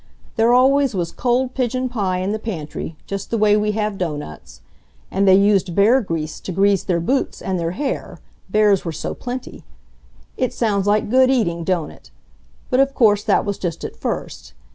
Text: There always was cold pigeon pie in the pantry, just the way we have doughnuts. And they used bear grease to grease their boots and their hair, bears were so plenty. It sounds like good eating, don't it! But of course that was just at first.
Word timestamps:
There 0.35 0.51
always 0.51 0.95
was 0.95 1.11
cold 1.11 1.53
pigeon 1.53 1.87
pie 1.87 2.21
in 2.21 2.31
the 2.31 2.39
pantry, 2.39 2.95
just 3.05 3.29
the 3.29 3.37
way 3.37 3.55
we 3.55 3.73
have 3.73 3.99
doughnuts. 3.99 4.61
And 5.11 5.27
they 5.27 5.35
used 5.35 5.75
bear 5.75 6.01
grease 6.01 6.39
to 6.39 6.51
grease 6.51 6.83
their 6.83 6.99
boots 6.99 7.39
and 7.39 7.59
their 7.59 7.69
hair, 7.77 8.17
bears 8.49 8.83
were 8.83 8.91
so 8.93 9.13
plenty. 9.13 9.63
It 10.37 10.53
sounds 10.55 10.87
like 10.87 11.11
good 11.11 11.29
eating, 11.29 11.63
don't 11.63 11.91
it! 11.91 12.09
But 12.71 12.79
of 12.79 12.95
course 12.95 13.23
that 13.25 13.45
was 13.45 13.59
just 13.59 13.83
at 13.85 13.95
first. 13.95 14.53